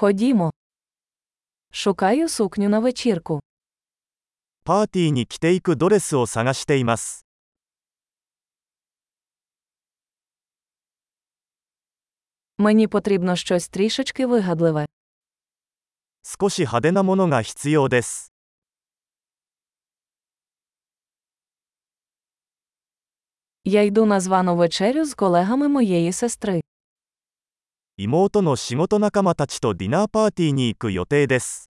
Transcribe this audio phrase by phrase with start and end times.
[0.00, 0.51] Ходімо.
[1.71, 3.39] Шукаю сукню на вечірку.
[4.63, 7.25] パーティーに着ていくドレスを探しています。
[12.57, 14.85] Мені потрібно щось трішечки вигадливе.
[16.23, 18.31] 少し派手なものが必要です。
[23.65, 26.61] Я йду на звану вечерю з колегами моєї сестри.
[28.03, 31.69] 妹の仕事仲間たちとディナーパーティーに行く予定です。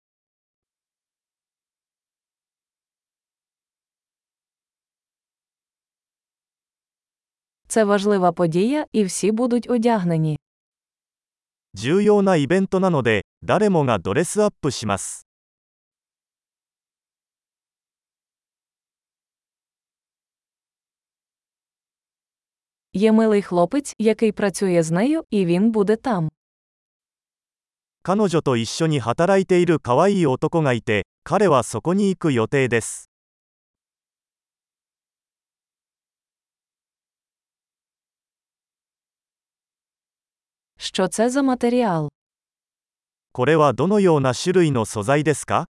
[11.75, 15.28] 重要なイベントなので誰もがドレスアップします
[22.98, 26.30] Є милий хлопець, який працює з нею, і він буде там.
[28.06, 33.10] 彼女と一緒に働いている可愛い男がいて、彼はそこに行く予定です。
[40.78, 42.10] Що це за матеріал?
[43.32, 45.66] これはどのような種類の素材ですか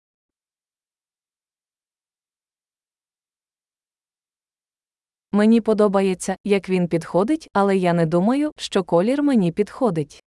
[5.32, 10.24] Мені подобається, як він підходить, але я не думаю, що колір мені підходить.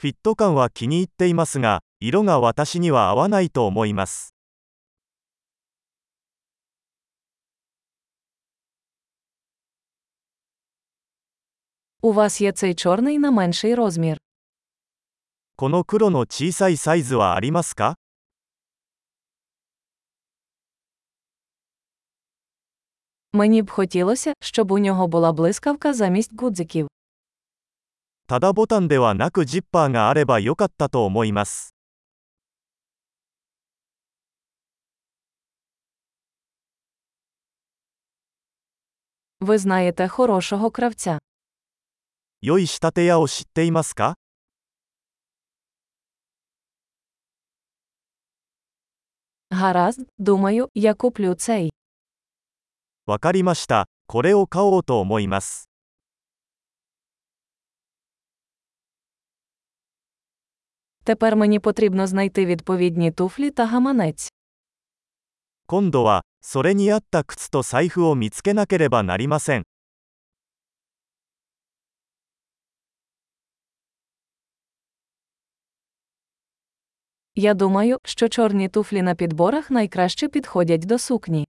[0.00, 4.34] フィット感は気に入っていますが、色が私には合わないと思います。
[12.02, 14.18] У вас є цей чорний на менший розмір.
[15.56, 17.96] この黒の小さいサイズはありますか
[23.32, 26.88] Мені б хотілося, щоб у нього була блискавка замість гудзиків.
[28.26, 31.74] ただボタンではなくジッパーがあればよかったと思います。
[39.40, 41.18] Ви знаєте хорошого кравця.
[42.42, 44.14] 良い仕立て屋を知っていますか
[49.50, 51.70] Гаразд, думаю, я куплю цей.
[53.06, 53.86] わかりました。
[54.06, 55.68] これを買おうと思います。
[61.04, 64.28] Тепер мені потрібно знайти відповідні туфлі та гаманець.
[65.66, 69.64] 今度は、それに合った靴と財布を見つけなければなりません。
[77.34, 81.46] Я думаю, що чорні туфлі на підборах найкраще підходять до сукні.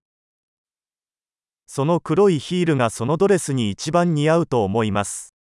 [1.66, 5.34] その黒いヒールがそのドレスに一番似合うと思います。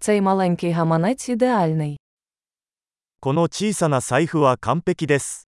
[0.00, 1.96] Цей маленький гаманець ідеальний.
[3.20, 5.48] この小さな財布は完璧です。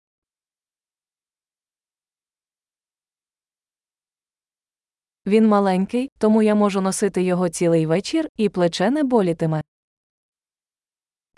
[5.26, 9.62] Він маленький, тому я можу носити його цілий вечір, і плече не болітиме.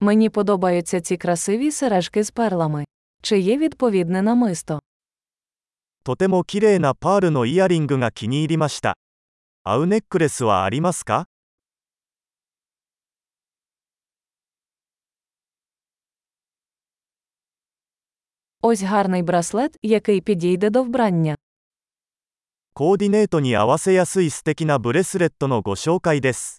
[0.00, 2.84] Мені подобаються ці красиві сережки з перлами.
[3.22, 4.80] Чи є відповідне намисто?
[6.04, 8.96] とても綺麗なパールのイヤリングが気に入りました。
[9.62, 11.26] 合うネックレスはありますか
[18.60, 21.36] Ось гарний браслет, який підійде до вбрання.
[22.74, 26.57] コーディネートに合わせやすい素敵なブレスレットのご紹介です。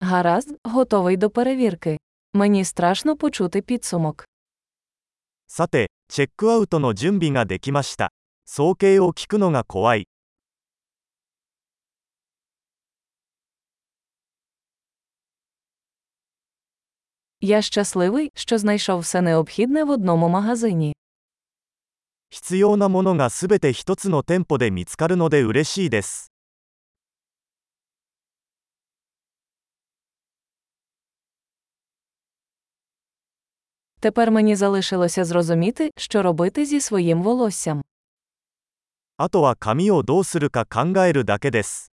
[0.00, 1.98] Гаразд, готовий до перевірки.
[2.32, 4.24] Мені страшно почути підсумок.
[5.46, 8.10] さて、チェックアウトの準備ができました。
[8.46, 10.06] 総計を聞くのが怖い。
[17.40, 20.94] Я щасливий, що знайшов все необхідне в одному магазині.
[22.30, 26.32] 必要なものがすべて一つの店舗で見つかるので嬉しいです。
[34.04, 37.82] Тепер мені залишилося зрозуміти, що робити зі своїм волоссям.
[39.16, 41.92] あとは髪をどうするか考えるだけです。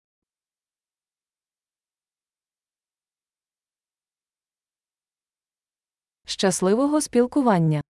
[6.27, 7.83] Щасливого спілкування!